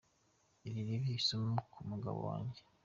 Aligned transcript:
Iri 0.67 0.81
ribe 0.87 1.07
isomo 1.19 1.53
ku 1.71 1.79
mugabo 1.89 2.19
wanjye. 2.29 2.61